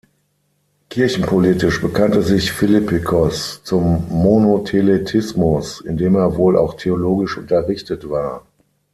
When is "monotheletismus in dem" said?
4.09-6.15